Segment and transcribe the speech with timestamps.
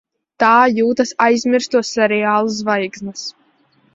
[0.43, 3.29] Tā jūtas aizmirsto seriālu zvaigznes.